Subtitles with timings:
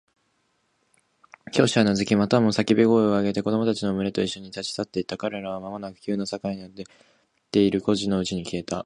[1.51, 5.15] 教師はうなずき、またもや叫び声を上げ始めた子供たちのむれといっしょに、立ち去っていった。
[5.17, 6.69] 彼らはまもなく急な坂になっ
[7.51, 8.79] ている小路のうちに消えた。